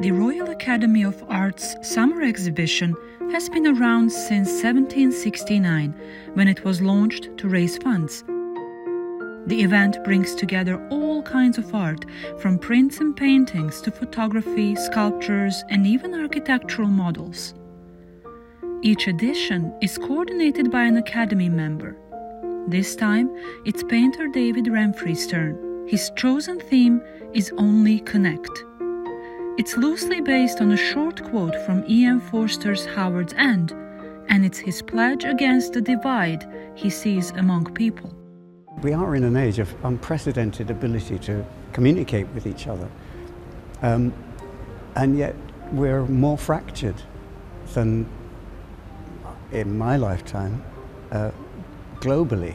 The 0.00 0.12
Royal 0.12 0.50
Academy 0.50 1.02
of 1.02 1.24
Arts 1.28 1.74
Summer 1.82 2.22
Exhibition 2.22 2.94
has 3.32 3.48
been 3.48 3.66
around 3.66 4.12
since 4.12 4.48
1769 4.62 5.92
when 6.34 6.46
it 6.46 6.62
was 6.62 6.80
launched 6.80 7.36
to 7.36 7.48
raise 7.48 7.76
funds. 7.78 8.22
The 9.48 9.60
event 9.60 9.96
brings 10.04 10.36
together 10.36 10.86
all 10.90 11.24
kinds 11.24 11.58
of 11.58 11.74
art, 11.74 12.04
from 12.38 12.60
prints 12.60 12.98
and 12.98 13.16
paintings 13.16 13.80
to 13.80 13.90
photography, 13.90 14.76
sculptures, 14.76 15.64
and 15.68 15.84
even 15.84 16.14
architectural 16.14 16.86
models. 16.86 17.54
Each 18.82 19.08
edition 19.08 19.76
is 19.82 19.98
coordinated 19.98 20.70
by 20.70 20.84
an 20.84 20.98
Academy 20.98 21.48
member. 21.48 21.96
This 22.68 22.94
time, 22.94 23.36
it's 23.64 23.82
painter 23.82 24.28
David 24.28 24.68
Remfry's 24.68 25.26
turn. 25.26 25.88
His 25.88 26.12
chosen 26.14 26.60
theme 26.60 27.02
is 27.34 27.52
Only 27.58 27.98
Connect. 27.98 28.64
It's 29.58 29.76
loosely 29.76 30.20
based 30.20 30.60
on 30.60 30.70
a 30.70 30.76
short 30.76 31.20
quote 31.24 31.56
from 31.66 31.84
E.M. 31.88 32.20
Forster's 32.20 32.86
Howards 32.86 33.34
End, 33.36 33.72
and 34.28 34.44
it's 34.44 34.58
his 34.58 34.82
pledge 34.82 35.24
against 35.24 35.72
the 35.72 35.80
divide 35.80 36.46
he 36.76 36.88
sees 36.88 37.32
among 37.32 37.74
people. 37.74 38.14
We 38.82 38.92
are 38.92 39.16
in 39.16 39.24
an 39.24 39.36
age 39.36 39.58
of 39.58 39.74
unprecedented 39.84 40.70
ability 40.70 41.18
to 41.30 41.44
communicate 41.72 42.28
with 42.28 42.46
each 42.46 42.68
other, 42.68 42.88
um, 43.82 44.14
and 44.94 45.18
yet 45.18 45.34
we're 45.72 46.06
more 46.06 46.38
fractured 46.38 47.02
than 47.74 48.08
in 49.50 49.76
my 49.76 49.96
lifetime 49.96 50.62
uh, 51.10 51.32
globally. 51.96 52.54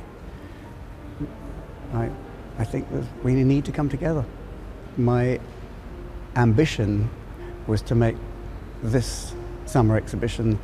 I, 1.93 2.09
I 2.57 2.63
think 2.63 2.89
that 2.93 3.03
we 3.25 3.33
need 3.43 3.65
to 3.65 3.73
come 3.73 3.89
together. 3.89 4.23
My 4.95 5.41
ambition 6.35 7.09
was 7.67 7.81
to 7.83 7.95
make 7.95 8.15
this 8.81 9.33
summer 9.65 9.97
exhibition 9.97 10.59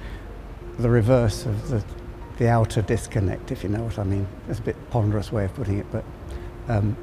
the 0.77 0.89
reverse 0.89 1.45
of 1.45 1.69
the, 1.69 1.83
the 2.37 2.47
outer 2.47 2.81
disconnect, 2.81 3.51
if 3.51 3.63
you 3.63 3.69
know 3.69 3.83
what 3.83 3.99
I 3.99 4.03
mean. 4.03 4.27
It's 4.47 4.59
a 4.59 4.63
bit 4.63 4.75
ponderous 4.89 5.31
way 5.31 5.45
of 5.45 5.53
putting 5.55 5.77
it, 5.77 5.85
but 5.91 6.03
um, 6.67 6.95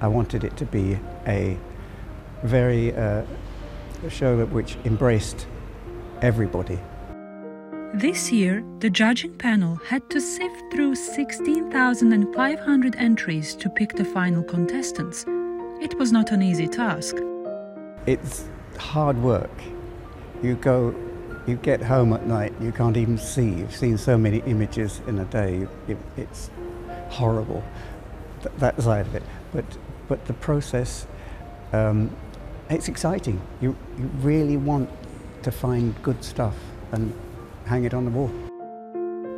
I 0.00 0.08
wanted 0.08 0.44
it 0.44 0.56
to 0.58 0.64
be 0.64 0.98
a 1.26 1.58
very 2.42 2.94
uh, 2.94 3.24
a 4.04 4.10
show 4.10 4.44
which 4.46 4.76
embraced 4.84 5.46
everybody. 6.22 6.78
This 7.94 8.30
year, 8.30 8.62
the 8.80 8.90
judging 8.90 9.36
panel 9.38 9.76
had 9.76 10.08
to 10.10 10.20
sift 10.20 10.72
through 10.72 10.96
16,500 10.96 12.96
entries 12.96 13.54
to 13.56 13.70
pick 13.70 13.94
the 13.94 14.04
final 14.04 14.42
contestants. 14.42 15.24
It 15.80 15.98
was 15.98 16.12
not 16.12 16.30
an 16.30 16.42
easy 16.42 16.68
task. 16.68 17.16
It's 18.06 18.44
hard 18.78 19.20
work. 19.20 19.50
You 20.40 20.54
go, 20.54 20.94
you 21.46 21.56
get 21.56 21.82
home 21.82 22.12
at 22.12 22.24
night, 22.24 22.54
you 22.60 22.70
can't 22.70 22.96
even 22.96 23.18
see. 23.18 23.48
You've 23.48 23.74
seen 23.74 23.98
so 23.98 24.16
many 24.16 24.38
images 24.46 25.00
in 25.08 25.18
a 25.18 25.24
day, 25.24 25.66
it, 25.88 25.96
it's 26.16 26.50
horrible, 27.08 27.64
th- 28.42 28.54
that 28.58 28.80
side 28.80 29.06
of 29.06 29.14
it. 29.16 29.24
But, 29.52 29.64
but 30.06 30.24
the 30.26 30.34
process, 30.34 31.06
um, 31.72 32.14
it's 32.70 32.86
exciting. 32.86 33.40
You, 33.60 33.76
you 33.98 34.04
really 34.20 34.56
want 34.56 34.88
to 35.42 35.50
find 35.50 36.00
good 36.02 36.22
stuff 36.22 36.54
and 36.92 37.12
hang 37.64 37.84
it 37.84 37.92
on 37.92 38.04
the 38.04 38.10
wall. 38.12 38.30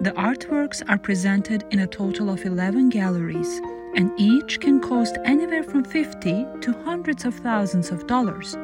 The 0.02 0.12
artworks 0.12 0.82
are 0.90 0.98
presented 0.98 1.64
in 1.70 1.80
a 1.80 1.86
total 1.86 2.28
of 2.28 2.44
11 2.44 2.90
galleries 2.90 3.60
and 3.94 4.10
each 4.18 4.60
can 4.60 4.80
cost 4.80 5.18
anywhere 5.24 5.62
from 5.62 5.84
50 5.84 6.46
to 6.60 6.72
hundreds 6.84 7.24
of 7.24 7.34
thousands 7.34 7.90
of 7.90 8.06
dollars. 8.06 8.56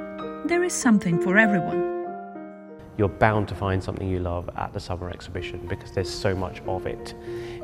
There 0.47 0.62
is 0.62 0.72
something 0.72 1.20
for 1.20 1.39
everyone. 1.39 1.94
You're 2.97 3.08
bound 3.08 3.48
to 3.48 3.56
find 3.56 3.83
something 3.83 4.08
you 4.08 4.20
love 4.20 4.48
at 4.56 4.72
the 4.72 4.78
summer 4.78 5.11
exhibition 5.11 5.67
because 5.67 5.91
there's 5.91 6.08
so 6.08 6.33
much 6.34 6.61
of 6.67 6.86
it. 6.86 7.14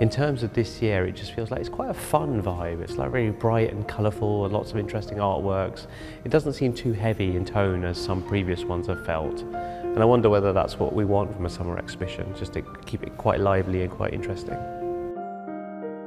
In 0.01 0.11
terms 0.11 0.43
of 0.43 0.53
this 0.55 0.83
year, 0.83 1.07
it 1.07 1.13
just 1.13 1.35
feels 1.35 1.53
like 1.53 1.61
it's 1.61 1.69
quite 1.69 1.91
a 1.91 1.95
fun 1.95 2.43
vibe. 2.43 2.81
It's 2.81 2.97
like 2.97 3.13
really 3.13 3.31
bright 3.31 3.73
and 3.73 3.87
colourful 3.87 4.45
and 4.45 4.53
lots 4.53 4.73
of 4.73 4.79
interesting 4.79 5.19
artworks. 5.19 5.87
It 6.25 6.31
doesn't 6.31 6.55
seem 6.55 6.73
too 6.73 6.93
heavy 6.93 7.37
in 7.37 7.45
tone 7.45 7.85
as 7.85 7.97
some 7.97 8.25
previous 8.25 8.65
ones 8.65 8.89
have 8.89 9.07
felt. 9.07 9.43
And 9.43 10.01
I 10.01 10.05
wonder 10.05 10.29
whether 10.31 10.53
that's 10.53 10.81
what 10.81 10.95
we 10.95 11.05
want 11.05 11.33
from 11.33 11.47
a 11.47 11.51
summer 11.51 11.79
exhibition, 11.79 12.35
just 12.37 12.53
to 12.55 12.63
keep 12.87 13.05
it 13.05 13.17
quite 13.17 13.39
lively 13.39 13.83
and 13.83 13.91
quite 13.91 14.13
interesting. 14.13 14.59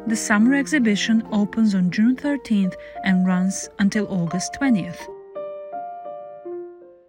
The 0.05 0.17
summer 0.17 0.53
exhibition 0.53 1.23
opens 1.31 1.73
on 1.73 1.89
June 1.89 2.17
13th 2.17 2.73
and 3.05 3.25
runs 3.25 3.69
until 3.79 4.05
August 4.09 4.57
20th. 4.59 4.99